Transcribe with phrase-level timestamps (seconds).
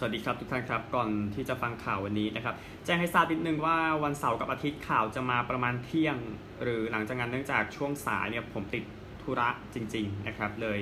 [0.00, 6.16] สวัสดีครับทุกท่านครับก่อนที่จะฟังข่าววันนี้นะครับแจ้งให้ทราบนิดนึงว่าวันเสาร์กับอาทิตย์ข่าวจะมาประมาณเที่ยง
[6.62, 8.84] หรือหลังจากนั้นเนื่องจากช่วงสายเนี่ยผมติด
[9.22, 10.80] ธุระจริง ๆ นะครับเลย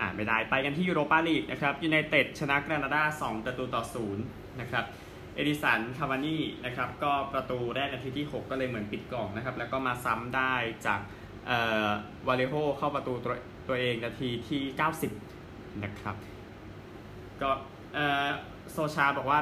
[0.00, 3.82] อ่านไม่ได้ไปกันที่ยูโรปาลีกนะครับยูไนเต็ดชนะกรนาดา 2 ประตูต่อ
[4.20, 4.84] 0นะครับ
[5.34, 10.54] เอดินสันคาวานี่นะครับก็ประตูแรกนาทีที่ 6 ก็เลยเหมือนปิดกล่องนะครับแล้วก็มาซ้ำได้
[10.86, 11.00] จาก
[12.28, 13.34] วาเลโฮเข้าประตูตัว
[13.68, 14.62] ตัวเองนาทีที่
[15.22, 16.16] 90นะครับ
[17.42, 17.50] ก็
[18.72, 19.40] โซชาบอกว่า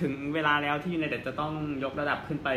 [0.00, 1.52] ถึงเวลาแล้วที่ยูไนเต็ดจะต้อง
[1.84, 2.48] ยกระดับขึ้นไป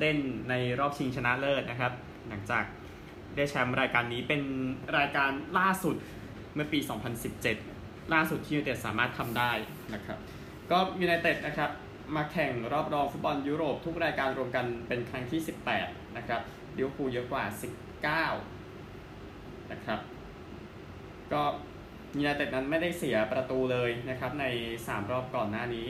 [0.00, 1.92] เล่นในรอบชิงชนะเลิศนะครับ
[2.28, 2.64] หลังจาก
[3.36, 4.42] ได้แชมป์รายการนี้เป็น
[4.98, 5.96] รายการล่าสุด
[6.54, 6.78] เมื่อปี
[7.46, 9.52] 2017 ล่าสุดที่ยูไนเต็ดสามารถทำได้
[9.94, 10.18] นะครับ
[10.70, 11.70] ก็ยูไนเต็ดนะครับ
[12.16, 15.40] มาแข่งรอบรองฟุตบอลยุโรปทุกรายการรวมกันเป็นครั้งที่
[15.78, 16.40] 18 นะครับ
[16.76, 17.44] ลิเวอร์พูลเยอะกว่า
[18.98, 20.00] 19 นะครับ
[21.32, 21.42] ก็
[22.14, 24.44] ยูไนเต็ดนั้นไม่ได้เสียประตูเลยนะครับใน
[24.78, 25.86] 3 รอบก่อนหน้านี้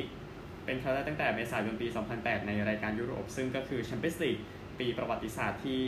[0.65, 4.39] เป็นครั้งแรกตั้งแต่เมษายนปี 2008 ในรายการยุโรป ซึ่งก็คือแชมเปี้ยนส์ลีก
[4.79, 5.83] ปีประวัติศาสตร์ที่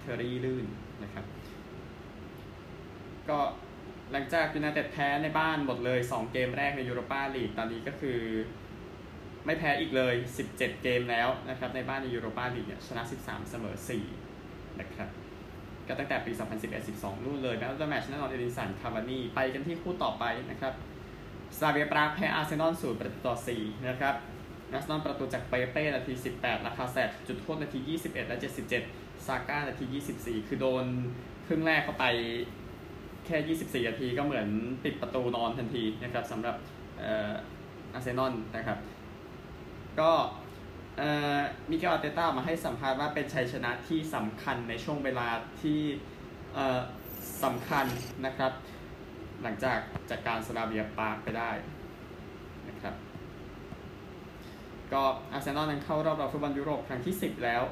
[0.00, 0.66] เทอรี่ลื่น
[1.02, 1.24] นะครับ
[3.28, 3.38] ก็
[4.12, 8.18] หลังจากยูไนเต็ดแพ้ในบ้านหมดเลย 2 เกมแรกในยูโรปาลีกตอนนี้ก็คือ
[9.46, 10.14] ไม่แพ้อีกเลย
[10.48, 13.76] 17 เกมแล้วนะครับ ในบ้านในยูโรปาลีกเนี่ยชนะ 13 เสมอ
[14.26, 15.08] 4 นะครับ
[15.88, 16.32] ก็ตั้งแต่ปี
[16.78, 20.74] 2011-12 นู่นเลยแม้วแมชแน่นอนเอดินสันคาวานี่ไปกันที่คู่ต่อไปนะครับ
[21.58, 24.14] สลาเวียปรากแพ้อาร์เซนอลศูนย์ประตูต่อ 4 นะครับ
[24.72, 28.38] อาร์เซนอลประตูจากเปเป้นาที 18 ลากาแซตต์จุดโทษนาที 21 และ
[28.82, 29.84] 77 ซาก้านาที
[30.18, 30.84] 24 คือโดน
[31.46, 32.04] ครึ่งแรกเข้าไป
[33.26, 34.48] แค่ 24 นาทีก็เหมือน
[34.84, 36.56] ปิดประตูนอนทันทีนะครับสำหรับ
[37.94, 38.78] อาร์เซนอลนะครับ
[40.00, 40.10] ก็
[41.70, 45.28] มิเกลอาเตต้ามาให้สัมภาษณ์ว่าเป็นชัยชนะที่สำคัญในช่วงเวลา
[45.62, 45.80] ที่
[47.44, 47.86] สำคัญ
[48.26, 48.52] นะครับ
[49.42, 49.78] หลังจาก
[50.10, 51.50] จัดการสลาเวียปรากไปได้
[52.68, 52.94] นะครับ
[54.92, 55.02] ก็
[55.32, 57.62] อาร์เซนอลนั้นเข้ารอบรอบฟุตบอลยุโรปครั้งที่ 10 แล้ว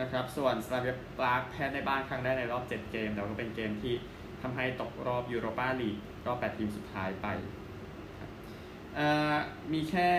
[0.00, 3.94] นะครับ ส่วนสลาเวียปรากแพ้ในบ้านครั้งแรกในรอบ 7 เกม แต่ก็เป็นเกมที่
[4.42, 5.90] ทำให้ตกรอบยูโรปาลี
[6.24, 7.26] กรอบ 8 ทีมสุดท้ายไป
[9.72, 10.10] มีแค่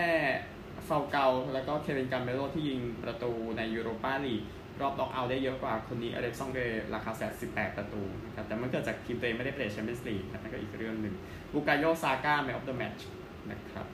[0.88, 4.34] ฟัลเกาแล้วก็เควินการเมโลที่ยิงประตูในยูโรปาลี
[4.78, 6.58] กรอบน็อกเอาต์ได้เยอะกว่าคนนี้อเล็กซองด
[6.94, 11.14] ร์ลากาแซตต์18ประตูนะครับแต่มันเกิดจากทีมตัวเองไม่ได้เล่นแชมเปี้ยนส์ลีกนั่นก็อีกเรื่องหนึ่ง
[11.52, 13.06] บูกายโยซาก้า Man of the Match
[13.50, 13.86] นะครับ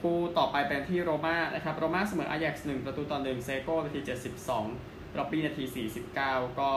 [0.00, 4.00] คู่ต่อไปเป็นที่โรม่านะครับโรม่าเสมออาแยกซ์หนึ่งประตูต่อหนึ่งเซโก้นาที
[4.58, 5.64] 72บร็อบบีย์นาที
[6.12, 6.70] 49ก็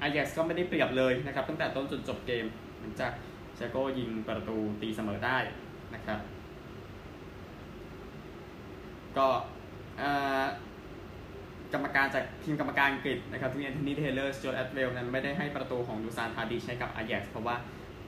[0.00, 2.44] อาแยกซ์ก็ไม่ได้เปรียบเลยนะครับตั้งแต่ต้นจนจบเกม
[2.80, 3.12] หลังจาก
[3.56, 5.38] เซโก้ยิงประตูตีเสมอได้
[5.94, 6.18] นะครับ
[9.18, 9.28] ก็
[11.74, 17.56] กรรมการจากทีมกรรมการอังกฤษนะครับทีมแอนโทนีเทย์เลอร์สจวร์ตแอตต์เวลล์นั้นไม่ได้ให้ประตูของดูซานทาดิชให้กับอาแย็กซ์เพราะว่า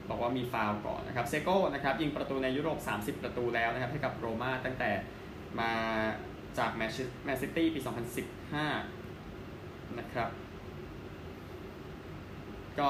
[0.09, 4.91] บอกว่ามีฟาวล์ก่อนนะครับเซโก้นะครับยิงประตูในยุโรป 30 ประตูแล้วนะครับให้กับโรม่าตั้งแต่
[5.59, 5.71] มา
[6.57, 7.79] จากแมนซิตี้ปี
[9.09, 10.29] 2015 นะครับ
[12.79, 12.89] ก็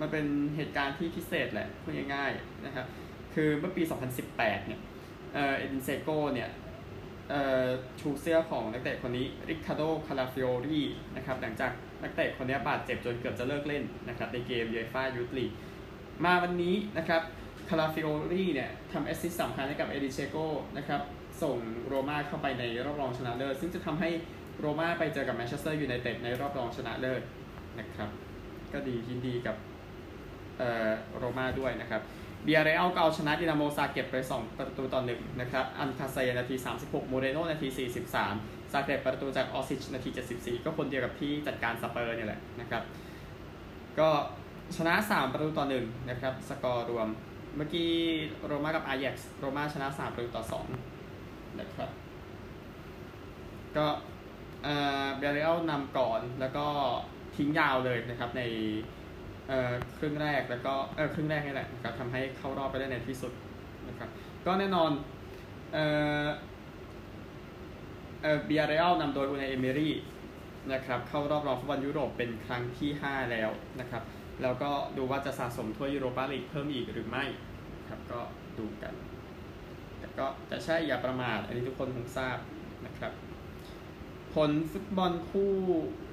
[0.00, 0.24] มันเป็น
[0.56, 2.86] เหตุการณ์ที่พิเศษแหละพูดง่ายๆนะครับ
[3.34, 3.82] คือเมื่อปี
[4.24, 4.80] 2018 เนี่ย
[5.32, 6.48] เอดินเซโก้เนี่ย
[8.00, 10.80] ชูเสื้อของนักเตะคนนี้ริคคาร์โดคาลาฟิโอรี
[11.16, 11.72] นะครับหลังจาก
[12.02, 15.46] นักเตะคนนี้บาดเจ็บจนเกือบจะเลิกเล่นนะครับในเกมยูฟ่ายูธลีก
[16.24, 17.22] มาวันนี้นะครับ
[17.68, 20.36] คาลาฟิโอรีเนี่ยทำแอสซิสต์สำคัญให้กับเอดินเชโก
[20.76, 21.00] นะครับ
[21.42, 21.56] ส่ง
[21.86, 24.10] โรม่าเข้าไปในรอบรองชนะเลิศซึ่งจะทำให้
[24.60, 27.22] โรม่าไปเจอกับแมนเชสเตอร์ยูไนเต็ดในรอบรองชนะเลิศ
[27.78, 28.08] นะครับ
[28.72, 29.56] ก็ดียินดีกับ
[31.18, 32.02] โรม่าด้วยนะครับ
[32.44, 37.68] บียาร์เรอัลก็เอาชนะดินาโมซาเกร็บไป 2 ประตูต่อหนึ่งนะครับ อัลกาเซร์นาที 36 โมเรโนนาที
[38.18, 42.82] 43 ซาเกร็บประตูจากออร์ซิชนาที 74 ก็คนเดียวกับที่จัดการสเปอร์เนี่ยแหละนะครับ
[43.98, 44.08] ก็
[44.76, 47.08] ชนะ 3 ประตูต่อหนึ่งนะครับ สกอร์รวม
[47.56, 47.90] เมื่อกี้
[48.46, 50.44] โรม่ากับอาแย็กซ์โรม่าชนะ 3 ประตูต่อ
[51.10, 51.90] 2 นะครับ
[53.76, 53.86] ก็
[55.16, 56.66] บียาร์เรอัลนำก่อนแล้วก็
[57.36, 58.42] ทิ้งยาวเลยนะครับใน
[59.98, 60.74] ครึ่งแรกแล้วก็
[61.14, 63.32] ครึ่งแรกนี่แหละนะครับทำให้เข้ารอบไปได้ในที่สุด
[63.88, 64.08] นะครับ
[64.46, 64.90] ก็แน่นอน
[65.72, 65.78] เอ
[66.24, 66.26] อ
[68.46, 69.94] บียาร์เรอัลนำโดยอูไนเอเมรี่
[70.72, 73.50] นะครับเข้ารอบรองฟุตบอลยุโรปเป็นครั้งที่ 5 แล้ว
[73.80, 74.02] นะครับ
[74.42, 77.24] แล้วก็ดูว่าจะสะสมถ้วยยูโรปาลีกเพิ่มอีกหรือไม่
[77.88, 78.20] ครับก็
[78.58, 78.94] ดูกัน
[79.98, 82.38] แต่ก็จะใช่อย่าประมาท อันนี้ทุกคนคงทราบ
[82.86, 83.12] นะครับ
[84.34, 85.52] ผลฟุตบอลคู่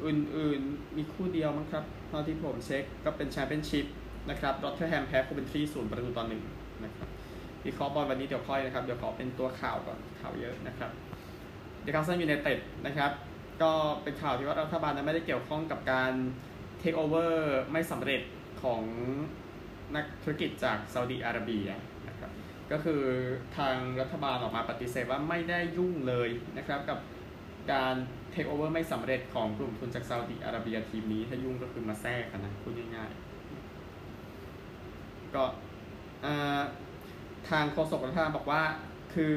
[0.06, 3.86] อื่นๆ มีคู่เดียวมั้งครับ เท่าที่ผมเช็คก็เป็นแชมเปี้ยนชิพ
[4.30, 6.42] นะครับร็อตเธอร์แฮมแพ้โคเวนทรีศูนย์ประตูต่อหนึ่ง
[6.86, 7.10] นะครับ
[7.66, 10.92] วิเคราะห์บอลวันนี้เดี๋ยวค่อยนะครับ เดี๋ยวขอเป็นตัวข่าวก่อนข่าวเยอะนะครับ
[11.84, 13.12] นิวคาสเซิลยูไนเต็ดนะครับ
[13.62, 13.72] ก็
[14.04, 16.14] เป็นข่าวที่ว่ารัฐบาลนั้นไม่ได้เกี่ยวข้องกับการ
[16.80, 18.22] เทคโอเวอร์ไม่สำเร็จ
[18.64, 18.82] ของ
[19.96, 21.68] นักธุรกิจจากซาอุดีอาระเบีย
[22.08, 22.32] นะครับ
[22.72, 23.02] ก็คือ
[23.58, 27.00] ทางรัฐบาลออกมาปฏิเสธว่าไม่ได้ยุ่งเลยนะครับกับ
[27.74, 27.96] การ เท
[28.44, 35.44] คโอเวอร์ไม่สำเร็จของกลุ่มทุนจากซาอุดิอาระเบียทีมนี้ ถ้ายุ่งก็คือมาแทรกกันนะพูดง่ายๆ ก็
[37.50, 38.62] ทางโฆษกรัฐบาลบอกว่า
[39.14, 39.36] คือ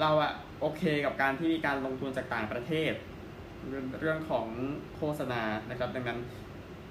[0.00, 2.92] เราอะโอเคกับการที่มีการลงทุนจากต่างประเทศ
[4.00, 4.46] เรื่องของ
[4.96, 6.18] โฆษณานะครับ ดังนั้น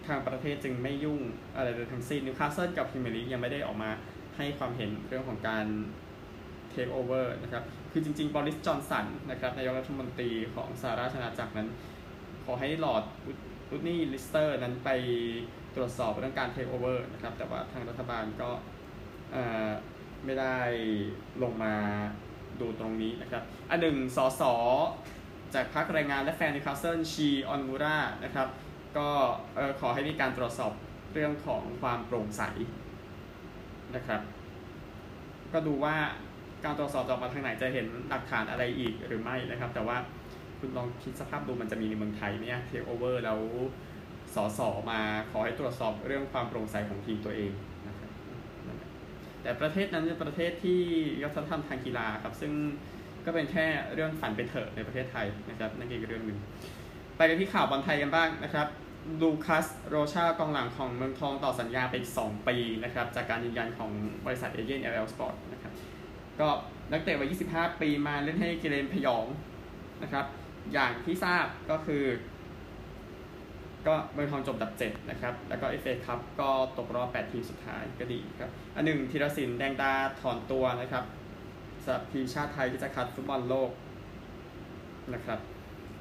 [0.08, 1.20] ทางประเทศจึงไม่ยุ่ง
[1.56, 3.90] อะไรเลยทั้งสิ้นนิวคาสเซิลกับพรีเมียร์ลีกยังไม่ได้ออกมา
[4.38, 5.66] ให้ความเห็นเรื่องของการ
[6.74, 11.70] เทคโอเวอร์นะครับ คือจริงๆ บอริส จอห์นสันนะครับ นายกรัฐมนตรีของสหราชอาณาจักรนั้น
[12.46, 13.04] ขอให้ลอร์ด
[13.70, 14.90] อุดนี่ลิสเตอร์นั้นไป
[15.76, 18.50] ตรวจสอบเรื่องการเทคโอเวอร์นะครับ แต่ว่าทางรัฐบาลก็
[20.26, 20.58] ไม่ได้
[21.44, 21.76] ลงมา
[22.62, 24.54] ดูตรงนี้นะครับ อันหนึ่งสอสอ
[25.54, 28.48] จากพรรคแรงงานและแฟนนิวคาสเซิลชีออนวูรานะครับ
[28.98, 29.10] ก็
[29.80, 30.72] ขอให้มีการตรวจสอบ
[31.14, 32.42] เรื่องของความโปร่งใส
[33.96, 34.22] นะครับ
[35.54, 35.96] ก็ดูว่า
[36.64, 39.98] การตรวจสอบออกมาทางไหนจะเห็นหลักฐานอะไรอีกหรือไม่นะครับ แต่ว่า
[40.60, 43.40] คุณลองคิดสภาพดูมันจะมีในเมืองไทยเนี่ยเทคโอเวอร์แล้ว
[44.36, 45.00] สอสอมา
[45.32, 47.52] ขอให้ตรวจสอบเรื่องความโปร่งใสของทีมตัวเอง
[47.88, 48.10] นะครับ
[49.42, 50.80] แต่ประเทศนั้นเป็นประเทศที่
[51.24, 52.52] วัฒนธรรมทางกีฬาครับซึ่ง
[53.26, 56.40] ก็เป็นแค่เรื่องฝันไปเถอะในประเทศไทยนะครับนั่นเองเรื่องหนึ่ง
[57.18, 58.68] ไปกันที่ข่าวบอลไทยกันบ้างนะครับ
[59.22, 63.92] ลูคัสโรชากองหลังของเมืองทองต่อสัญญาเป็น2ปีนะครับจากการยืนยันของ
[64.26, 65.74] บริษัทเอเจนต์ LL Sport นะครับ
[66.40, 66.50] ก็
[66.92, 69.26] นักเตะวัย 25 ปีมาเล่นให้กิเลนพยอง
[70.04, 70.26] นะครับ
[70.74, 72.04] อย่างที่ทราบก็คือ
[73.88, 81.04] ก็เมืองทองจบอันดับเจ็ดนะครับ แล้วก็เอฟเอคัพก็ตกรอบ 8 ทีมสุดท้ายก็ดีครับ อันหนึ่งธีรศิลป์แดงดาถอนตัวนะครับ
[81.84, 83.72] สำหรับทีมชาติไทยที่จะคัดฟุตบอลโลก
[85.14, 85.40] นะครับ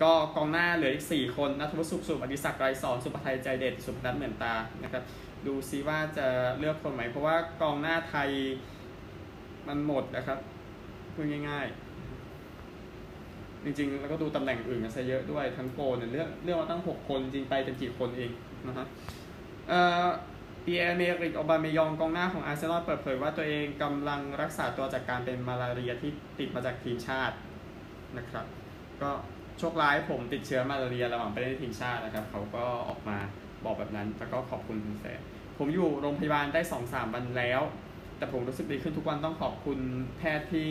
[0.02, 5.02] ก็กองหน้าเหลืออีก 4 คนณัฐวุฒิสุขสุ่มอดิศักดิ์ไกรษรศุภชัยใจเด็ด สุภณัฏฐ์เหมือนตานะครับ
[5.46, 6.26] ดูซิว่าจะ
[6.58, 8.30] เลือกคนไหม เพราะว่ากองหน้าไทย
[9.68, 10.38] มันหมดนะครับ
[11.14, 11.66] พูดง่าย
[12.84, 18.30] ๆ จริงๆ แล้วก็ดูตำแหน่งอื่นกันซะเยอะด้วยทั้งโกเนี่ยเลือกเลือกมาตั้ง 6 คนจริงไปเป็นกี่คนเอง
[18.66, 18.86] นะฮะ
[19.68, 20.06] เอ่อ
[20.64, 27.36] ปีเอเมริกอบาเมยองกองหน้าของอาร์เซนอลเปิดเผยว่าตัวเองกำลังรักษาตัวจากการเป็นมาลาเรียที่ติดมาจากทีมชาติ
[28.18, 28.46] นะครับ
[29.02, 29.10] ก็
[29.58, 33.18] โชคร้ายผมติดเชื้อมาลาเรียระหว่างไปเล่นทีมชาตินะครับ เขาก็ออกมา
[33.64, 35.20] บอกแบบนั้นแล้วก็ขอบคุณคุณแฟน
[35.58, 37.62] ผมอยู่โรงพยาบาลได้สองสามวันแล้ว
[38.22, 39.78] แต่ผมรู้สึกดีขึ้นทุกวันต้องขอบคุณ
[40.18, 40.68] แพทย์ที่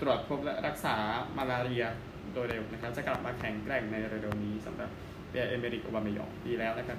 [0.00, 0.96] ตรวจพบและรักษา
[1.36, 1.84] มาลาเรีย
[2.32, 4.90] โดยเร็วนะครับ จะกลับมาแข็งแกร่งในเร็วๆนี้สำหรับ
[5.28, 6.98] ปิแอร์เอเมอริกโอบาเมยองดีแล้วนะครับ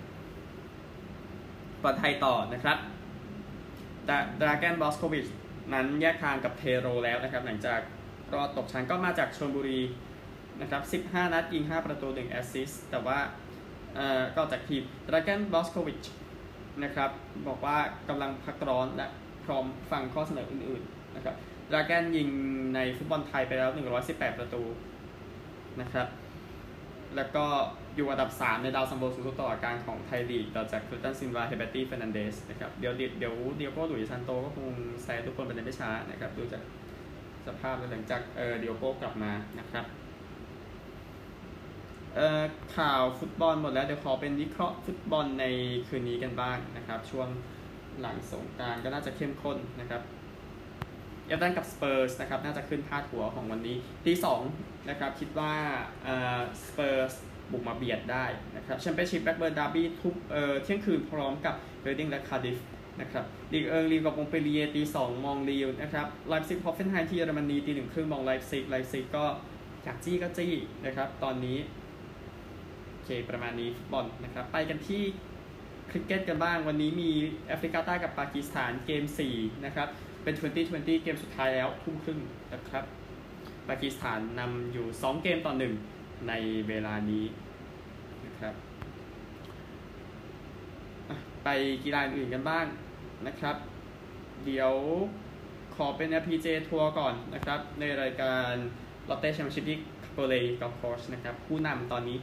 [1.82, 2.78] บอลไทยต่อนะครับ
[4.42, 5.26] ดรากันบอสโควิช
[5.74, 7.80] นั้นแยกทางกับโปเทโรแล้วนะครับหลังจาก
[8.34, 9.80] รอดตกชั้นก็มาจากชลบุรี
[10.62, 13.20] นะครับ 15 นัดยิง 5 ประตู 1 แอสซิสต์แต่ว่า
[13.96, 16.02] เอ่อก็จากทีมดรากันบอสโควิช
[16.84, 17.10] นะครับ
[17.48, 17.78] บอกว่า
[18.10, 19.08] กำลังพักร้อนและ
[19.46, 21.36] พร้อมฟังข้อเสนออื่นๆนะครับ
[21.72, 22.30] ดรากันยิง
[22.76, 23.70] ในฟุตบอลไทยไปแล้ว
[24.06, 24.64] 118 ประตู
[25.82, 26.08] นะครับ
[27.16, 27.46] แล้วก็
[27.96, 34.68] อยู่อันดับ 3 ในดาวซัมโบสูงสุดตลอดกาลของไทยลีกต่อจากเคลตันซิลวาเฮเบอร์ตี้เฟอร์นันเดสนะครับเดี๋ยวเดี๋ยวดิโอโก้ หลุยส์ ซานโตก็คง
[35.04, 36.64] แซงทุกคนไปในไม่ช้านะครับ ดูจาก
[37.48, 39.86] สภาพหลังจากเออดิโอโก้กลับมานะครับ
[42.78, 45.46] ข่าวฟุตบอลหมดแล้วเดี๋ยวขอเป็นวิเคราะห์ฟุตบอลใน
[45.88, 47.28] คืนนี้กันบ้างนะครับ ช่วง
[48.02, 50.02] หลังสงกรานต์ก็น่าจะเข้มข้นนะครับ
[51.28, 54.42] เอเวอร์ตันกับสเปอร์สนะครับน่าจะขึ้นพาดหัวของวันนี้ที่สอง
[54.90, 55.54] นะครับคิดว่า
[56.04, 57.14] เออสเปอร์ส
[57.52, 58.26] บุกมาเบียดได้
[58.56, 62.58] นะครับแชมเปี้ยนชิพแบล็กเบิร์นดาร์บี้ทุกเออเที่ยงคืนพร้อมกับเรดดิ้งและคาร์ดิฟ
[63.02, 69.26] นะครับลีกเอิงลีลล์กับมงต์เปลลิเยร์ตีสองมองลีลล์นะครับไลฟ์ซิกฮอฟเฟนไฮที่เยอรมนีตีหนึ่งครึ่งมองไลฟ์ซิกไลฟ์ซิกก็
[69.84, 70.54] อยากจี้ก็จี้
[70.86, 71.58] นะครับตอนนี้
[73.06, 75.04] เคประมาณนี้ฟุตบอลนะครับ ไปกันที่
[75.90, 77.12] คริกเก็ตกันบ้าง วันนี้มี
[77.48, 79.04] แอฟริกาใต้กับปากีสถานเกม
[79.34, 79.88] 4 นะครับ
[80.24, 82.20] เป็น 2020 เกมสุดท้ายแล้วทุ่มครึ่ง
[82.54, 82.84] นะครับ
[83.70, 85.54] ปากีสถานนำอยู่ 2 เกมต่อ
[85.90, 86.34] 1 ใน
[86.68, 87.26] เวลานี้
[88.26, 88.54] นะครับ
[91.44, 91.50] ไป
[91.84, 92.66] กีฬาอื่นกันบ้าง
[93.28, 93.56] นะครับ
[94.46, 94.74] เดี๋ยว
[95.76, 98.52] ขอเป็น LPG ทัวร์ก่อนนะครับ ในรายการ
[99.10, 102.18] Lotte Championship ที่ Kapolei Golf Course นะครับ ผู้นำตอนนี้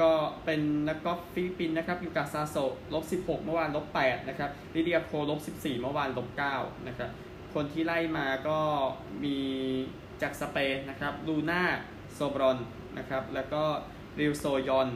[0.00, 0.12] ก็
[0.44, 2.56] เป็นนักกอล์ฟฟิลิปปินส์นะครับอยู่กับซาโซ
[2.94, 7.10] ลบ16 เมื่อวานลบ8นะครับลิเดียโคลบ14 เมื่อวานลบ9นะครับ
[7.54, 8.58] คนที่ไล่มาก็
[9.24, 9.36] มี
[10.22, 11.62] จากสเปนนะครับลูน่า
[12.14, 12.58] โซบรอน
[12.98, 13.62] นะครับแล้วก็
[14.20, 14.88] ริวโซยอน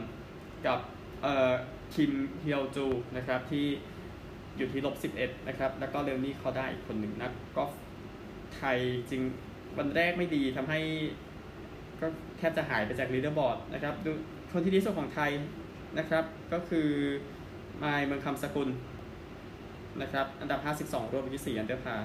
[0.65, 0.79] กับ
[1.23, 1.51] เอ่อ
[1.93, 2.85] คิมเฮียวจู
[3.17, 3.67] นะครับที่
[4.57, 7.63] อยู่ที่ลบ11นะครับแล้วก็เนลลี่ คอร์ด้าอีกคนหนึ่งนักกอล์ฟ
[8.55, 8.77] ไทย
[9.09, 9.21] จริง
[9.77, 10.79] วันแรกไม่ดีทำให้
[11.99, 14.11] ก็แทบจะหายไปจาก leaderboard นะครับดู
[14.51, 15.31] คนที่ดีสุดของไทย
[15.99, 16.87] นะครับก็คือ
[17.83, 18.69] มายด์ เมืองขุมสกุล
[20.01, 21.95] นะครับอันดับ 52รวมไปที่4 under par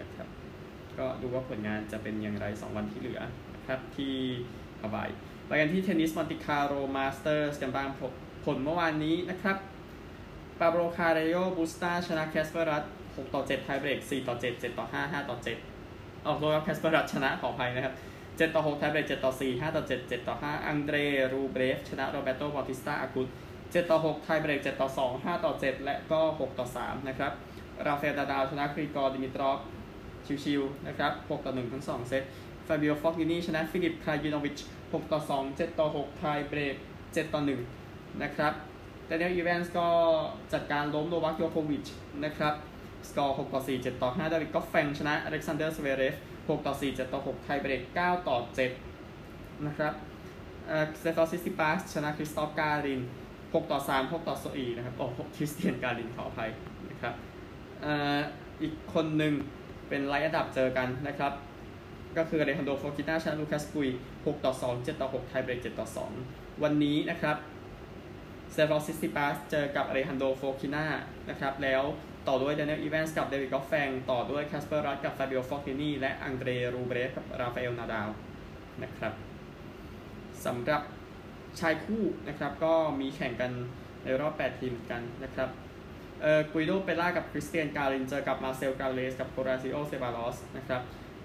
[0.00, 0.28] นะครับ
[0.98, 3.20] ก็ดูว่าผลงานจะเป็นอย่างไร 2 วันที่เหลือ
[3.54, 4.14] นะครับที่
[4.80, 5.08] ฮาวาย
[5.46, 7.88] ไปกันที่เทนนิสมอนติคาร์โล มาสเตอร์สกันบ้าง
[8.44, 9.56] ผลเมื่อวานนี้นะครับ
[10.58, 15.36] ปาโบล คาร์เรโญ บุสตาชนะแคสเปอร์ รุด 6ต่อ7ไทเบรก4ต่อ7 7ต่อ5 5ต่อ
[15.82, 17.94] 7ออกตัวครับแคสเปอร์ รุดชนะขออภัยนะครับ
[18.40, 20.96] 7 ต่อ 6 ไทเบรก7ต่อ 4 5 ต่อ 7 7 ต่อ 5 อังเดร
[21.32, 23.28] รูเบลฟ ชนะโรแบร์โต เบาติสตาอากุต
[23.58, 27.32] 7ต่อ 6 ไทเบรก7ต่อ 2 5 ต่อ 7 และก็ 6 ต่อ 3 นะครับ
[27.86, 29.58] ราฟาเอล นาดาลชนะกริกอร์ดิมิทรอฟ
[30.44, 32.22] ชิวๆ นะครับ 6 ต่อ 1 ทั้ง 2 เซต
[32.66, 37.40] ฟาบิโอฟอญญินีชนะฟิลิป คราจิโนวิช 6 ต่อ 2 7 ต่อ 6 ไทเบรก 7 ต่อ
[37.82, 38.52] 1 นะครับ
[39.06, 39.88] แดเนียลอีแวนส์ก็
[40.52, 41.86] จัดการล้มโนวัค ยอโควิช
[42.24, 42.54] นะครับ
[43.08, 46.14] สกอร์ 6 ต่อ 4 7 ต่อ 5 ดาวิดกอฟแฟงชนะอเล็กซานเดอร์ ซเวเรฟ
[46.46, 48.38] 6 ต่อ 4 7 ต่อ 6 ไทเบรก 9 ต่อ
[49.02, 49.94] 7 นะครับ
[50.66, 53.00] เอ่อสเตฟานอสซิตซิปาสชนะคริสตอฟการิน
[53.34, 55.06] 6 ต่อ 3 6 ต่อ4นะครับโอ้
[55.36, 56.50] คริสเตียนการินขออภัย
[56.90, 57.14] นะครับ
[57.82, 58.18] เอ่อ
[58.62, 59.34] อีกคนหนึ่ง
[59.88, 61.32] เป็นไล่อันดับเจอกันนะครับ
[62.16, 65.86] ก็คืออเลฮานโดร โฟกิน่าชนะลูคัส ปุย 6 ต่อ 2 7 ต่อ 6 ไทเบรก 7 ต่อ
[66.24, 67.36] 2 วันนี้นะครับ
[68.52, 70.86] สเตฟานอสซิตซิปาสเจอกับอเลฮานโดร โฟกิน่า
[71.30, 71.82] นะครับแล้ว
[72.28, 78.08] ต่อด้วยแดเนียลอีแวนส์กับเดวิดกอฟแฟง ต่อด้วยแคสเปอร์รุดกับฟาบิโอฟอญญินีและอังเดรรูเบลฟกับราฟาเอลนาดาล
[78.82, 79.12] นะครับ
[80.46, 80.82] สำหรับ
[81.60, 83.52] ชายคู่นะครับก็มีแข่งกัน
[84.04, 85.48] ในรอบ 8 ทีมกันนะครับ
[86.22, 90.82] เอ่อกุยโดเปยากับคริสเตียนการินเจอกับมาร์เซล กราโนเยร์สกับโฮราซิโอเซบาลอสนะครับ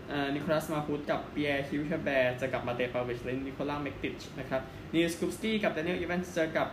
[0.10, 4.62] เอ่อนิโคลัสมาฮุตกับปิแอร์ฮิวจ์ แอร์แบร์เจอกับมาเตปาวิชและนิโคล่าเมคติชนะครับ
[4.96, 6.68] นีล สคุปสกี้กับแดเนียลอีแวนส์เจอกับ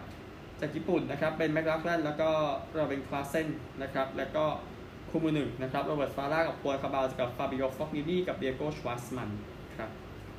[0.63, 3.49] จากญี่ปุ่นนะครับเป็นแม็คลาคลันแล้วก็ราเวนคลาเซน
[3.83, 4.45] นะครับแล้วก็
[5.11, 9.31] คู่มือหนึ่งนะครับโรเบิร์ตฟาราห์กับฮวน คาบาลกับฟาบิโอฟอญญินีกับดิเอโกชวาร์ตซ์มัน
[9.77, 9.91] ครับ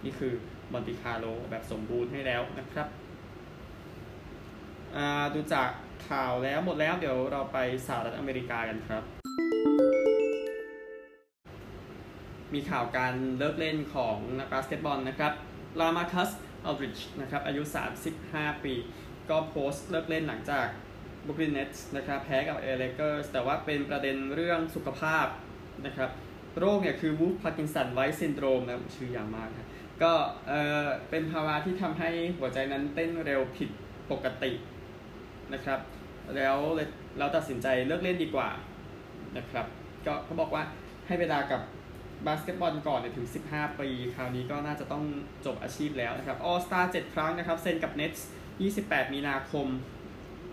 [0.03, 0.33] นี่คือ
[0.71, 2.87] มอนติคาร์โลแบบสมบูรณ์ให้แล้วนะครับ
[5.33, 5.69] ดูจาก
[6.09, 9.03] ข่าวแล้วหมดแล้วเดี๋ยวเราไปสหรัฐอเมริกากันครับ
[12.53, 15.33] มีข่าวการเลิกเล่นของนักบาสเกตบอลนะครับ
[15.79, 16.29] ลามาร์คัส
[16.65, 17.61] อัลดริดจ์นะครับอายุ
[18.13, 18.73] 35 ปี
[19.29, 20.67] ก็โพสต์เลิกเล่นหลังจาก
[21.27, 25.25] บุคลินเนสนะครับแพ้กับเอเลเกอร์แต่ว่าเป็นประเด็นเรื่องสุขภาพ
[25.85, 26.09] นะครับ
[26.59, 29.69] โรคเนี่ยคือ Wolff-Parkinson-White syndrome นะชื่อยาวมากนะ
[30.03, 30.11] ก็
[30.47, 30.53] เอ
[30.83, 33.69] อเป็นภาวะที่ทำให้หัวใจนั้นเต้นเร็วผิด
[34.11, 34.51] ปกติ
[35.53, 35.79] นะครับ
[36.35, 36.57] แล้ว
[37.17, 38.49] เราตัดสินใจเลิกเล่นดีกว่า
[39.37, 39.65] นะครับ
[40.05, 40.63] ก็เขาบอกว่า
[41.07, 41.61] ให้เวลากับ
[42.27, 45.03] บาสเกตบอลก่อนถึง 15 ปี คราวนี้ก็น่าจะต้อง
[45.45, 48.27] จบอาชีพแล้วนะครับ All-Star 7ครั้งนะครับ เซ็นกับเน็ตส์
[48.61, 49.67] 28 มีนาคม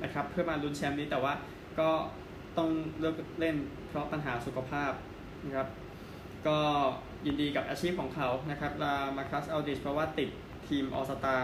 [0.03, 1.33] นะครับเพื่อมาลุ้นแชมป์นี้แต่ว่า
[1.81, 1.91] ก็
[2.57, 2.69] ต้อง
[3.01, 3.57] เลิกเล่น
[3.89, 4.93] เพราะปัญหาสุขภาพ
[5.45, 5.69] นะครับ
[6.47, 6.59] ก็
[7.27, 10.31] ยินดีกับอาชีพของเขานะครับลามาคัสอัลดิชเพราะว่าติด
[10.69, 11.37] ทีม All-Star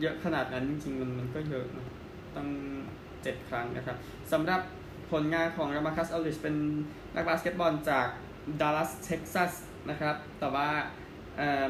[0.00, 1.86] เยอะขนาดนั้นจริงๆมันมันก็เยอะนะ
[2.36, 2.48] ตั้ง
[3.02, 3.96] 7ครั้งนะครับ
[4.32, 4.60] สำหรับ
[5.10, 6.56] ผลงานของรามาคัสอัลดิชเป็น
[7.14, 8.06] นักบาสเกตบอลจาก
[8.60, 9.52] ดัลลัสเท็กซัส
[9.90, 10.68] นะครับแต่ว่า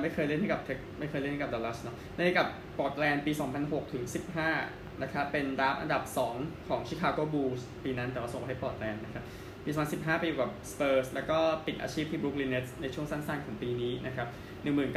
[0.01, 4.05] ไม่เคยเล่นให้กับเทคไม่เคยเล่นให้กับดัลลัสเนาะเล่นกับปอร์ตแลนด์ปี 2006 ถึง
[4.53, 6.03] 15 นะครับเป็น draft อันดับ
[6.37, 9.25] 2 ของชิคาโกบูลส์ปีนั้นแต่ว่าส่งให้ปอร์ตแลนด์นะครับ
[9.65, 14.29] ปี 2015 ไปอยู่กับสเปอร์สแล้วก็ปิดอาชีพที่บรุกลินเน็ตส์ในช่วงสั้นๆ ของปีนี้นะครับ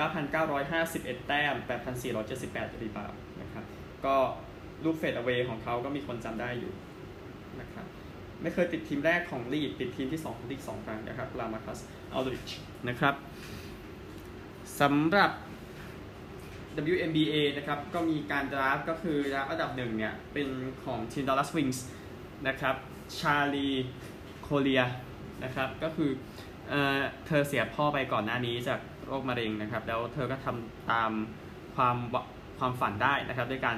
[0.10, 1.56] 19,951 แต้ม
[2.18, 3.12] 8,478 rebound
[3.42, 3.64] นะครับ
[4.06, 4.16] ก็
[4.86, 6.74] ลูก fadeaway ของเขาก็มีคนจำได้อยู่
[7.62, 7.86] นะครับ
[8.42, 11.80] ไม่เคยติดทีมแรกของลีกติดทีมที่ 2 ของลีก2ครั้งนะครับลามาร์คัส
[12.14, 12.50] อัลดริดจ์
[12.90, 13.14] นะครับ
[14.82, 15.32] สำหรับ
[16.94, 20.48] WNBA นะครับ ก็มีการ draft ก็คือ draft อันดับหนึ่งเนี่ย เป็น
[20.84, 21.86] ของทีมดัลลัสวิงส์
[22.48, 22.76] นะครับ
[23.18, 24.84] ชาร์ลีคอลลิเออร์
[25.44, 26.10] นะครับ ก็คือ
[26.70, 31.12] เอ่อเธอเสียพ่อไปก่อนหน้านี้จากโรคมะเร็งนะครับ แล้วเธอก็ทำตาม
[31.76, 31.98] ความ
[32.60, 33.78] ความฝันได้นะครับ ด้วยการ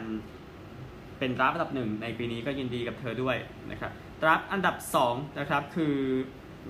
[1.20, 3.38] เป็น draft อันดับหนึ่งในปีนี้ก็ยินดีกับเธอด้วย
[3.72, 3.92] นะครับ
[4.22, 4.76] draft อันดับ
[5.08, 5.96] 2 นะครับ คือ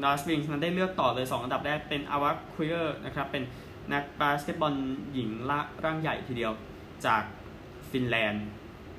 [0.04, 3.44] ดัลลัสวิงส์นั้นได้เลือกต่อเลย 2 อันดับแรกเป็นอาวัคคูเออร์นะครับ เป็น
[3.94, 4.76] นักบาสเกตบอล
[5.14, 6.54] หญิงละร่างใหญ่ทีเดียว
[7.06, 7.24] จาก
[7.92, 8.48] ฟินแลนด์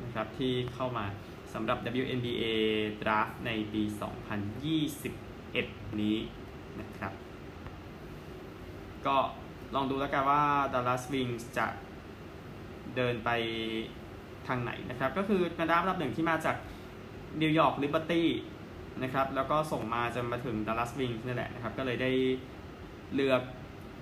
[0.05, 1.05] นะครับที่เข้ามา
[1.53, 2.45] สำหรับ WNBA
[3.03, 3.83] Draft ในปี
[5.11, 6.17] 2021 นี้
[6.81, 7.13] นะครับ
[9.07, 9.17] ก็
[9.75, 10.43] ลองดูแล้วกันว่า
[10.73, 11.67] Dallas Wings จะ
[12.97, 13.31] เดินไป
[14.47, 16.57] ทางไหนนะครับ ก็คือเป็น draft อันดับหนึ่งที่มาจาก
[17.43, 18.29] นิวยอร์กลิเบอร์ตี้
[19.03, 22.11] นะครับ แล้วก็ส่งมาจนมาถึงดัลลัสวิงส์นี่แหละนะครับ ก็เลยได้
[23.15, 23.43] เลือก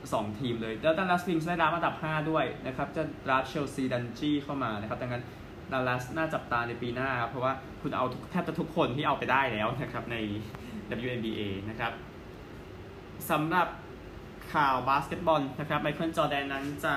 [0.06, 5.24] 2 ทีมเลยแล้วดัลลัสวิงส์ได้รับอันดับ 5 ด้วยนะครับจะรับเชลซีดันจี้เข้ามานะครับดังนั้น
[5.72, 7.52] ดัลลัสน่าจับตาในปีหน้าครับเพราะว่า
[7.82, 10.16] คุณเอาแทบจะทุกคนที่เอาไปได้แล้วนะครับใน
[11.04, 11.92] WNBA นะครับ
[13.30, 13.68] สำหรับ
[14.54, 16.94] ข่าวบาสเกตบอลนะครับไมเคิลจอร์แดนนั้นจะ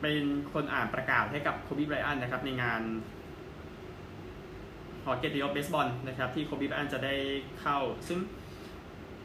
[0.00, 2.82] เป็นคนอ่านประกาศให้กับโคบีไบรอันนะครับในงาน
[5.04, 7.14] Hall อเกียรติยศเบสบอลนะครับที่โคบีไบรอันจะได้
[7.60, 8.18] เข้า ซึ่ง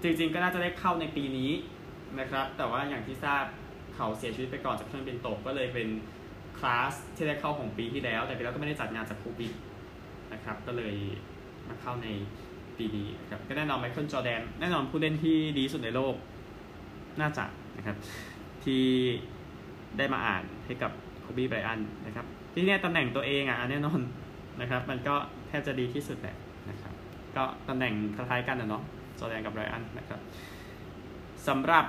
[0.01, 1.51] จริงๆก็น่าจะได้เข้าในปีนี้
[2.19, 3.43] นะครับ แต่ว่าอย่างที่ทราบ
[3.95, 5.87] เขาเสียชีวิตไปก่อนจากเครื่องบินตกก็เลยเป็น
[6.57, 9.51] คลาสที่ได้เข้าของปีที่แล้ว แต่ปีแล้วก็ไม่ได้จัดงานจากโควิด
[10.33, 10.95] นะครับ ก็เลย
[11.67, 12.07] มาเข้าใน
[12.77, 16.15] ปีนี้นะครับ ก็แน่นอนไมเคิลจอแดน แน่นอนผู้เล่นที่ดีสุดในโลก
[17.21, 17.45] น่าจะ
[17.77, 17.97] นะครับ
[18.63, 18.83] ที่
[19.97, 20.91] ได้มาอ่านให้กับ
[21.21, 23.99] โคบีไบรอันนะครับ ที่เนี่ยตำแหน่งตัวเองอะแน่นอน
[24.61, 25.15] นะครับ มันก็
[25.47, 26.35] แทบจะดีที่สุดแหละ
[26.69, 26.93] นะครับ
[27.35, 28.83] ก็ตำแหน่งคล้ายๆกันนะเนาะ
[29.19, 30.19] จอแดนกับไบรอันนะครับ
[31.47, 31.85] สำหรับ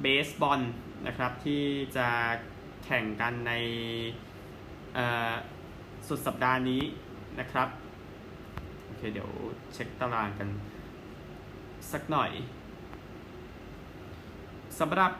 [0.00, 0.60] เบสบอล
[1.06, 1.62] นะครับ ที่
[1.96, 2.08] จะ
[2.84, 3.52] แข่งกันใน
[6.08, 6.82] สุดสัปดาห์นี้
[7.40, 7.68] นะครับ
[8.84, 9.30] โอเค เดี๋ยว
[9.72, 10.48] เช็คตารางกัน
[11.92, 12.30] สักหน่อย
[14.80, 15.12] สำหรับ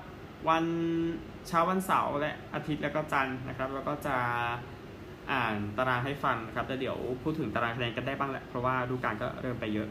[0.49, 0.65] วัน
[1.49, 4.17] เช้าวันเสาร์และอาทิตย์แล้วก็จันทร์นะครับ แล้วก็จะ
[5.33, 9.89] อ่านตารางให้ฟังนะครับแต่เดี๋ยวพูดถึงตารางคะแนนกันได้บ้างแหละ เพราะว่าฤดูกาลก็เริ่มไปเยอะ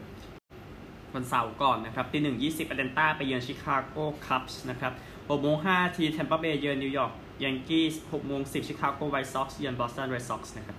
[1.14, 4.92] วันเสาร์ก่อนนะครับตีหนึ่งยี่สิบแอตแลนตาไปเยือนชิคาโกคัพส์นะครับ
[5.28, 10.76] หกโมงห้าทีแทมเปอร์เบย์เยือนนิวยอร์กแยงกี้หกโมงสิบชิคาโกไวท์ซ็อกซ์เยือนบอสตันเรดซ็อกซ์นะครับ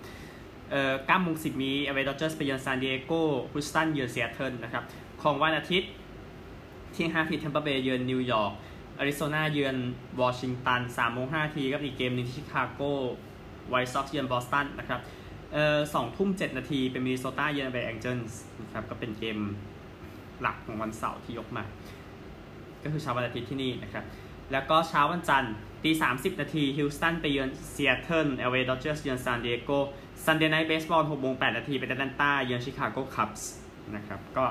[0.72, 3.12] เอ่อเก้าโมงสิบมีแอลเอดอดเจอร์สไปเยือนซานดิเอโก
[3.52, 4.84] ฮุสตันเยือนเซีแอตเทิลนะครับ
[5.22, 5.90] ของวันอาทิตย์
[6.96, 8.52] ที่ห้าทีแทมเปอร์เบย์เยือนนิวยอร์ก
[8.98, 9.76] อาริโซนาเยือน
[10.22, 12.82] วอชิงตันสามโมงห้าทีกับอีกเกมหนึ่งที่ชิคาโก
[13.70, 15.00] ไวท์ซ็อกซ์เยือนบอสตันนะครับ
[15.54, 19.38] เอ่อสองทุ่มเจ็ดนาทีเป็นมินนิโซตาเยือนแอลเอแองเจิลส์นะครับก็เป็นเกม
[20.44, 21.64] หลักของวันเสาร์ที่ยกมา
[22.84, 24.06] ก็คือเช้าวันอาทิตย์ที่นี่นะครับ
[24.52, 29.72] แล้วก็เช้าวันจันทร์ตีสามสิบนาทีฮิวสตันไปเยือนซีแอตเทิลเอลเวย์ดอจเจอร์สเยือนซานดิเอโก
[30.26, 33.50] Sunday Night Baseball หกโมงแปดนาทีเป็นแอตแลนตาเยือนชิคาโกคัพส์
[33.96, 34.46] นะครับ ก็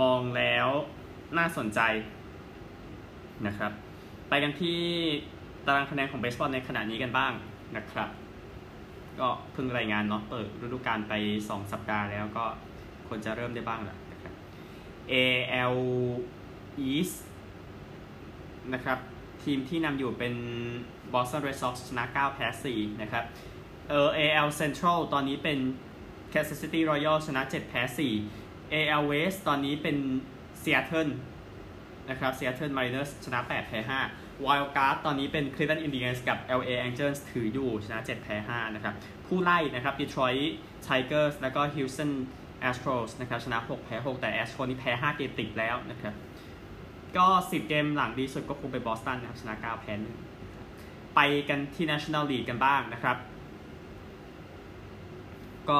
[0.00, 0.68] มองแล้ว
[1.38, 1.80] น่าสนใจ
[3.46, 3.72] นะครับ
[4.28, 4.78] ไปกันที่
[5.66, 7.32] ตารางคะแนนของเบสบอลในขณะนี้กันบ้าง
[7.76, 8.08] นะครับ
[9.20, 11.12] ก็เพิ่งรายงานเนาะเปิดฤดูกาลไป
[11.44, 12.44] 2 สัปดาห์แล้วก็
[13.08, 14.09] ควรจะเริ่มได้บ้างแหละนะครับ
[15.12, 15.78] AL
[16.90, 17.16] East
[18.74, 18.98] นะครับ
[19.44, 20.34] ทีมที่นำอยู่เป็น
[21.12, 23.24] Boston Red Sox ชนะ 9 แพ้ 4 นะครับ
[23.88, 25.58] เออ AL Central ตอนนี้เป็น
[26.32, 27.82] Kansas City Royals ชนะ 7 แพ้
[28.28, 29.96] 4 AL West ตอนนี้เป็น
[30.62, 31.12] Seattle
[32.10, 33.78] นะครับ Seattle Mariners ชนะ 8 แพ้
[34.12, 38.94] 5 Wild Card ตอนนี้เป็น Cleveland Indians กับ LA Angels ถืออยู่ชนะ 7 แพ้ 5 นะครับ
[39.26, 40.44] ผู้ไล่นะครับ Detroit
[40.86, 42.10] Tigers แล้วก็ Houston
[42.68, 46.14] Astros นะครับชนะ 6 แพ้ 6 แต่ Astros นี่แพ้ 5 เกมติดแล้วนะครับ
[47.16, 49.92] ก็ 10 เกมหลังดีสุดก็คงเป็นบอสตันนะครับชนะ 9 แพ้
[50.54, 53.16] 1ไปกันที่ National League กันบ้างนะครับ
[55.68, 55.78] ก็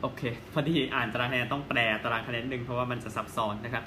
[0.00, 3.84] โอเค พอดีอ่านตารางคะแนนต้องแปลตารางคะแนนหนึ่งเพราะว่ามันจะซับซ้อนนะครับ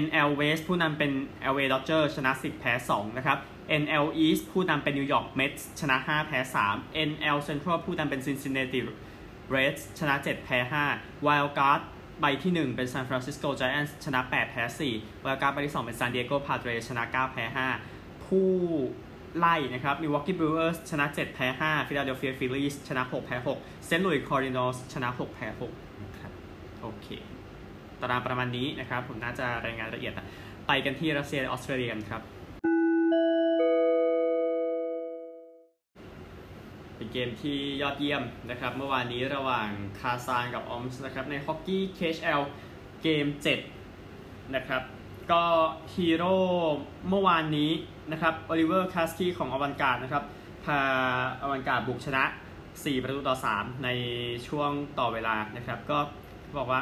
[0.00, 1.10] NL West ผู้นำเป็น
[1.52, 3.38] LA Dodgers ชนะ 10 แพ้ 2 นะครับ
[3.82, 6.38] NL East ผู้นำเป็น New York Mets ชนะ 5 แพ้
[6.72, 8.80] 3 NL Central ผู้นำเป็น Cincinnati
[9.54, 10.58] Reds ชนะ 7 แพ้
[10.92, 11.80] 5 Wild Card
[12.20, 14.62] ใบที่ 1 เป็น San Francisco Giants ชนะ 8 แพ้
[14.94, 17.44] 4 Wild Card ใบที่ 2 เป็น San Diego Padres ชนะ 9 แพ้
[17.86, 18.48] 5 ผู้
[19.38, 24.02] ไล่นะครับ Milwaukee Brewers ชนะ 7 แพ้ 5 Philadelphia Phillies ชนะ 6 แพ้ 6 St.
[24.04, 26.32] Louis Cardinals ชนะ 6 แพ้6นะครับ
[26.82, 27.06] โอเค
[28.00, 30.12] ตารางประมาณนี้นะครับ ผมน่าจะรายงานละเอียด
[30.66, 32.22] ไปกันที่รัสเซียออสเตรเลียกันครับ
[36.96, 42.42] เป็นเกมที่ยอดเยี่ยมนะครับ เมื่อวานนี้ระหว่างคาซานกับออมสค์นะครับ ในฮอกกี้ KHL
[43.02, 43.26] เกม
[43.90, 44.82] 7 นะครับ
[45.32, 45.42] ก็
[45.94, 46.36] ฮีโร่
[47.08, 47.70] เมื่อวานนี้
[48.12, 50.24] นะครับโอลิเวอร์คาสกี้ของอวันการ์ดนะครับ
[50.64, 50.78] พา
[51.42, 52.24] อวันการ์ดบุกชนะ
[52.64, 53.88] 4 ประตูต่อ 3 ใน
[54.48, 55.98] ช่วงต่อเวลานะครับ ก็
[56.58, 56.80] บอกว่า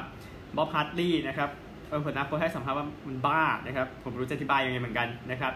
[0.57, 1.51] บ๊อบฮัตลี่นะครับ
[1.89, 5.53] เออผลนักโค้ชให้สัมภาษณ์ว่ามันบ้านะครับ ผมไม่รู้จะอธิบายยังไงเหมือนกันนะครับ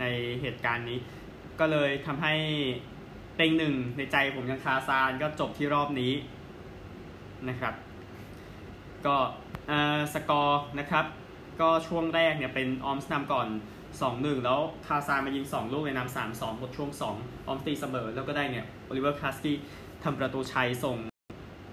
[0.00, 0.04] ใน
[0.40, 0.98] เหตุการณ์นี้
[1.60, 2.34] ก็เลยทำให้
[3.36, 6.12] เต็งหนึ่งในใจผมยังคาซานก็จบที่รอบนี้
[7.48, 7.74] นะครับ
[9.06, 9.16] ก็
[10.14, 11.04] สกอร์นะครับ
[11.60, 13.48] ก็ช่วงแรกเนี่ยเป็นออมสค์นำก่อน
[13.96, 17.10] 2-1 แล้วคาซานมายิง 2 ลูกในนำ3-2หมดช่วง 2 อ
[17.48, 19.56] อมสค์ตีเสมอ แล้วก็ได้เนี่ยโอลิเวอร์คาสกี้
[20.04, 20.98] ทำประตูชัยส่ง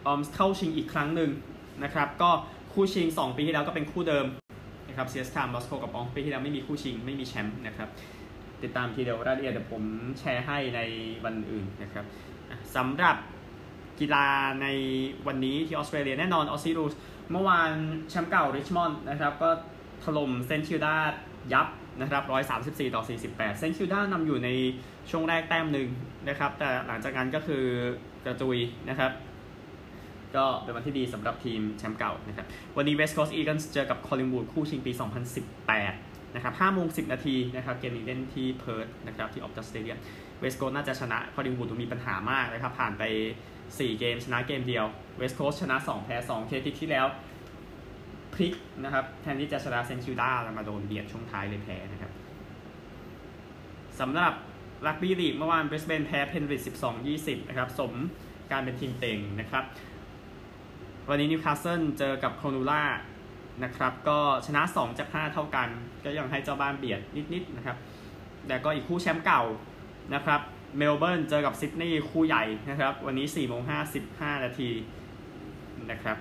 [0.07, 1.31] ออมสค์เข้าชิงอีกครั้งหนึ่ง
[1.83, 2.31] นะครับ ก็
[2.73, 4.25] คู่ชิง 2 ปีที่แล้วก็เป็นคู่เดิม
[4.87, 7.89] นะครับซีเอสเคเอมอสโกกับออมสค์ปีที่แล้วไม่มีคู่ชิงไม่มีแชมป์นะครับ
[8.63, 9.83] ติดตามทีเดียวรายละเอียดเดี๋ยวผม
[10.19, 10.81] แชร์ให้ใน
[11.25, 12.05] วันอื่นนะครับ
[12.75, 13.15] สำหรับ
[13.99, 14.27] กีฬา
[14.61, 14.67] ใน
[15.27, 16.93] วันนี้ที่ออสเตรเลียแน่นอนออสซิรูส
[17.31, 17.71] เมื่อวาน
[18.09, 19.49] แชมป์เก่าริชมอนด์นะครับ ก็
[20.03, 20.95] ถล่มเซนคิวดา
[21.53, 21.67] ยับ
[22.01, 22.23] นะครับ
[22.59, 24.49] 134 ต่อ 48 เซนคิวดานำอยู่ใน
[25.09, 25.89] ช่วงแรกแต้มหนึ่ง
[26.29, 27.63] นะครับ แต่หลังจากนั้นก็คือ
[28.25, 28.57] กระจุย
[28.89, 29.11] นะครับ
[30.35, 32.45] ก็เป็นวันที่ดีสำหรับทีมแชมป์เก่านะครับ
[32.77, 34.91] วันนี้ West Coast Eagles เจอกับ Collingwood คู่ชิงปี
[35.53, 39.97] 2018 นะครับ5โมง10 นาทีนะครับเกมนี้เล่นที่เพิร์ธนะครับที่ออพตัสสเตเดียม
[40.39, 43.03] เวสต์โคสต์น่าจะชนะคอลิงวูดมีปัญหามากนะครับผ่านไป
[43.53, 44.85] 4 เกมชนะเกมเดียว
[45.17, 47.05] เวสโ o สชนะ 2 แพ้2เกมที่แล้ว
[48.33, 52.11] พลิกนะครับแทนที่จะชนะเซนต์คิลดาแล้วมาโดนเบียดช่วงท้ายเลยแพ้นะครับ
[53.99, 54.33] สำหรับ
[54.85, 56.61] ลักบี้ลีกเมื่อวานบริสเบนแพ้เพนริธ
[57.05, 57.93] 12-20นะครับสม
[58.51, 59.63] กับเป็นทีมเต็งนะครับ
[61.09, 62.83] วันนี้นิวคาสเซิลเจอกับโครนูลลา
[63.63, 65.69] นะครับ ก็ชนะ 2 จาก 5 เท่ากัน
[66.05, 67.01] ก็ยังให้เจ้าบ้านเบียด
[67.33, 67.77] นิดๆนะครับ
[68.47, 69.43] แต่ก็อีกคู่แชมป์เก่า
[70.13, 70.41] นะครับ
[70.77, 73.61] เมลเบิร์นเจอกับซิดนีย์คู่ใหญ่นะครับ วันนี้4โมง
[74.03, 74.69] 55นาที
[75.91, 76.17] นะครับ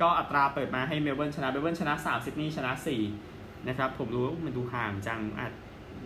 [0.00, 2.72] ก็อัตราเปิดมาให้เมลเบิร์นชนะ เมลเบิร์นชนะ3ซิดนีย์ชนะ
[3.20, 5.20] 4นะครับ ผมรู้มันดูห่างจัง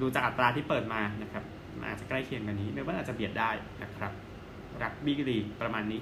[0.00, 1.44] ดูจากอัตราที่เปิดมานะครับ
[1.78, 3.50] มันอาจจะใกล้เคียงกันนี้ เมลเบิร์นอาจจะเบียดได้
[3.82, 4.12] นะครับ
[4.82, 6.00] รักบี้ลีประมาณนี้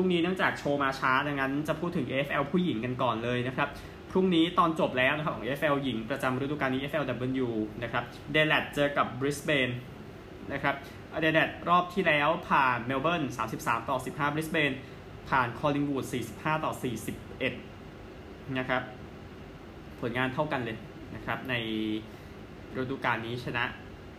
[0.00, 3.68] รุ่งนี้เนื่องจากโชว์มาช้าดังนั้นจะพูดถึง AFL ผู้หญิงกันก่อนเลยนะครับ
[4.10, 7.48] พรุ่งนี้ตอนจบแล้วนะครับของ AFL หญิงประจำฤดูกาลนี้ AFLW
[7.82, 9.68] นะครับเดล a ดเจอกับบริสเบน
[10.52, 10.74] นะครับ
[11.20, 13.22] เดล a ดรอบที่แล้วผ่านเมลเบิร์น
[13.56, 14.72] 33 ต่อ 15บริสเบน
[15.30, 16.72] ผ่านคอลลิงวูด45 ต่อ
[17.44, 18.82] 41 นะครับ
[20.00, 20.76] ผลงานเท่ากันเลย
[21.14, 21.54] นะครับใน
[22.76, 23.64] ฤดูกาลนี้ชนะ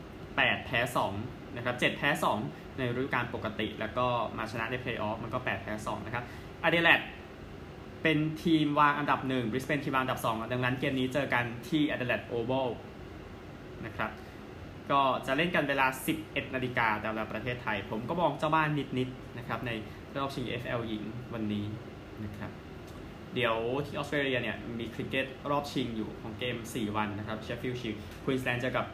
[0.05, 0.79] 8 แพ้
[1.13, 2.09] 2 นะครับ7แพ้
[2.43, 4.05] 2 ในฤดูกาลปกติ แล้วก็
[4.37, 6.23] มาชนะในเพลย์ออฟมันก็ 8 แพ้ 2 นะครับ
[6.63, 7.01] อเดเลด
[8.03, 12.67] เป็นทีมวางอันดับ1บริสเบนทีมวางอันดับ 2 ดังนั้นเกมนี้เจอกันที่อเดเลดโอเวล
[13.85, 14.11] นะครับ
[14.91, 15.87] ก็จะเล่นกันเวลา
[16.19, 19.71] 11 นาฬิกาตามเวลาประเทศไทย ผมก็มองเจ้าบ้านนิดๆนะครับใน
[20.15, 21.65] รอบชิง FL หญิงวันนี้
[22.23, 22.51] นะครับ
[23.35, 28.85] เดี๋ยวที่ออสเตรเลียเนี่ยมีคริกเก็ตรอบชิงอยู่ของเกม 4 วันนะครับเชฟฟิลด์ชีลด์ควีนสแลนด์เจอกับ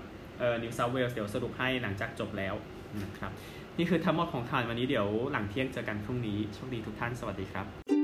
[0.63, 2.55] นิวเซาท์เวลส์เดี๋ยวสรุปให้หลังจากจบแล้ว
[3.03, 3.31] นะครับ
[3.77, 7.96] นี่คือทั้งหมดของข่าววันนี้เดี๋ยวหลังเที่ยงเจอกันพรุ่งนี้โชคดีทุกท่านสวัสดีครับ